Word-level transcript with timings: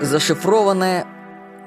Зашифрованное 0.00 1.06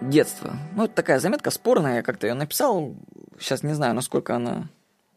детство. 0.01 0.55
Ну, 0.75 0.85
это 0.85 0.93
такая 0.93 1.19
заметка 1.19 1.51
спорная, 1.51 1.97
я 1.97 2.01
как-то 2.01 2.27
ее 2.27 2.33
написал. 2.33 2.95
Сейчас 3.37 3.61
не 3.61 3.73
знаю, 3.73 3.93
насколько 3.93 4.35
она 4.35 4.69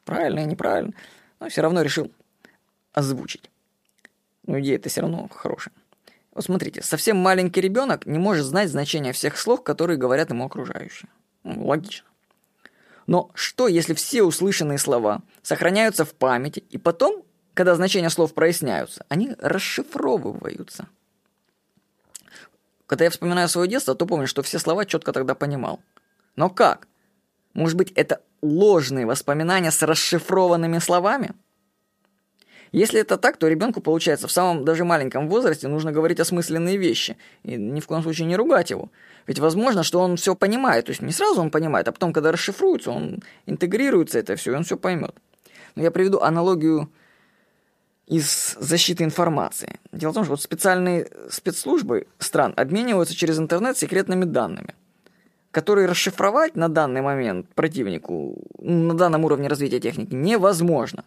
правильная, 0.05 0.46
неправильная. 0.46 0.95
Но 1.39 1.48
все 1.48 1.62
равно 1.62 1.82
решил 1.82 2.11
озвучить. 2.93 3.50
Ну, 4.46 4.59
идея 4.61 4.77
это 4.77 4.89
все 4.89 5.03
равно 5.03 5.29
хорошая. 5.29 5.73
Вот 6.32 6.45
смотрите, 6.45 6.82
совсем 6.82 7.16
маленький 7.16 7.61
ребенок 7.61 8.05
не 8.05 8.19
может 8.19 8.45
знать 8.45 8.69
значение 8.69 9.12
всех 9.12 9.39
слов, 9.39 9.62
которые 9.62 9.96
говорят 9.96 10.31
ему 10.31 10.45
окружающие. 10.45 11.09
Ну, 11.45 11.67
логично. 11.67 12.07
Но 13.07 13.31
что, 13.35 13.69
если 13.69 13.95
все 13.95 14.25
услышанные 14.25 14.79
слова 14.79 15.23
сохраняются 15.43 16.05
в 16.05 16.15
памяти, 16.15 16.65
и 16.69 16.79
потом, 16.79 17.23
когда 17.55 17.77
значения 17.77 18.11
слов 18.11 18.35
проясняются, 18.35 19.07
они 19.09 19.37
расшифровываются? 19.39 20.88
Когда 22.87 23.05
я 23.05 23.11
вспоминаю 23.11 23.48
свое 23.48 23.69
детство, 23.69 23.95
то 23.95 24.06
помню, 24.06 24.27
что 24.27 24.43
все 24.43 24.59
слова 24.59 24.84
четко 24.84 25.12
тогда 25.12 25.34
понимал. 25.34 25.80
Но 26.37 26.51
как? 26.51 26.87
Может 27.55 27.77
быть, 27.77 27.93
это 27.93 28.20
ложные 28.43 29.07
воспоминания 29.07 29.70
с 29.70 29.83
расшифрованными 29.83 30.79
словами? 30.79 31.33
Если 32.73 33.01
это 33.01 33.16
так, 33.16 33.37
то 33.37 33.47
ребенку, 33.47 33.80
получается, 33.80 34.27
в 34.27 34.33
самом 34.33 34.65
даже 34.65 34.84
маленьком 34.84 35.29
возрасте 35.29 35.69
нужно 35.69 35.93
говорить 35.93 36.19
осмысленные 36.19 36.77
вещи. 36.77 37.16
И 37.45 37.55
ни 37.55 37.79
в 37.79 37.87
коем 37.87 38.02
случае 38.02 38.27
не 38.27 38.34
ругать 38.34 38.70
его. 38.70 38.91
Ведь 39.29 39.38
возможно, 39.38 39.85
что 39.85 40.01
он 40.01 40.16
все 40.16 40.35
понимает. 40.35 40.87
То 40.87 40.91
есть 40.91 41.01
не 41.01 41.12
сразу 41.12 41.41
он 41.41 41.52
понимает, 41.52 41.87
а 41.87 41.93
потом, 41.93 42.12
когда 42.12 42.32
расшифруется, 42.32 42.91
он 42.91 43.23
интегрируется 43.46 44.19
это 44.19 44.35
все, 44.35 44.52
и 44.52 44.57
он 44.57 44.65
все 44.65 44.77
поймет. 44.77 45.15
Но 45.77 45.85
я 45.85 45.93
приведу 45.93 46.19
аналогию 46.19 46.91
из 48.07 48.57
защиты 48.61 49.05
информации. 49.05 49.81
Дело 49.93 50.11
в 50.13 50.15
том, 50.15 50.25
что 50.25 50.33
вот 50.33 50.43
специальные 50.43 51.09
спецслужбы 51.31 52.07
стран 52.19 52.53
обмениваются 52.57 53.15
через 53.15 53.38
интернет 53.38 53.79
секретными 53.79 54.24
данными, 54.24 54.74
которые 55.51 55.87
расшифровать 55.87 56.55
на 56.57 56.69
данный 56.69 57.01
момент 57.01 57.49
противнику 57.55 58.43
на 58.59 58.95
данном 58.95 59.24
уровне 59.24 59.49
развития 59.49 59.80
техники 59.80 60.15
невозможно. 60.15 61.05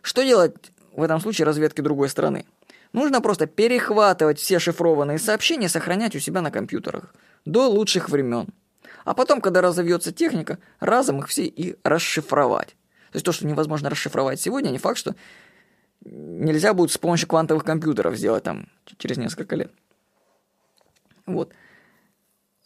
Что 0.00 0.22
делать 0.22 0.54
в 0.92 1.02
этом 1.02 1.20
случае 1.20 1.46
разведки 1.46 1.80
другой 1.80 2.08
страны? 2.08 2.46
Нужно 2.92 3.20
просто 3.20 3.46
перехватывать 3.46 4.38
все 4.38 4.58
шифрованные 4.58 5.18
сообщения 5.18 5.68
сохранять 5.68 6.14
у 6.14 6.20
себя 6.20 6.40
на 6.40 6.50
компьютерах 6.50 7.14
до 7.44 7.68
лучших 7.68 8.08
времен. 8.08 8.48
А 9.04 9.12
потом, 9.14 9.40
когда 9.40 9.60
разовьется 9.60 10.12
техника, 10.12 10.58
разом 10.80 11.18
их 11.18 11.28
все 11.28 11.44
и 11.44 11.76
расшифровать. 11.82 12.68
То 13.10 13.16
есть 13.16 13.26
то, 13.26 13.32
что 13.32 13.46
невозможно 13.46 13.90
расшифровать 13.90 14.40
сегодня, 14.40 14.70
не 14.70 14.78
факт, 14.78 14.98
что 14.98 15.14
нельзя 16.04 16.74
будет 16.74 16.90
с 16.90 16.98
помощью 16.98 17.28
квантовых 17.28 17.64
компьютеров 17.64 18.16
сделать 18.16 18.44
там 18.44 18.68
через 18.98 19.16
несколько 19.16 19.56
лет. 19.56 19.72
Вот. 21.26 21.52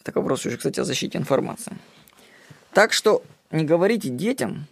Такой 0.03 0.23
вопрос 0.23 0.47
уже, 0.47 0.57
кстати, 0.57 0.81
о 0.81 0.85
защите 0.85 1.19
информации. 1.19 1.77
Так 2.73 2.93
что 2.93 3.23
не 3.51 3.65
говорите 3.65 4.09
детям 4.09 4.67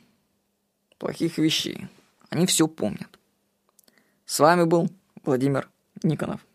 плохих 0.98 1.38
вещей. 1.38 1.88
Они 2.30 2.46
все 2.46 2.66
помнят. 2.66 3.18
С 4.24 4.40
вами 4.40 4.64
был 4.64 4.88
Владимир 5.24 5.68
Никонов. 6.02 6.45